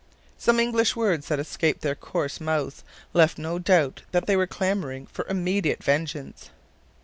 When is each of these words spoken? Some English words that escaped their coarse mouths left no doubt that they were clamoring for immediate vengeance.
Some 0.39 0.59
English 0.59 0.95
words 0.95 1.27
that 1.27 1.39
escaped 1.39 1.81
their 1.81 1.93
coarse 1.93 2.39
mouths 2.41 2.83
left 3.13 3.37
no 3.37 3.59
doubt 3.59 4.01
that 4.13 4.25
they 4.25 4.35
were 4.35 4.47
clamoring 4.47 5.05
for 5.05 5.27
immediate 5.27 5.83
vengeance. 5.83 6.49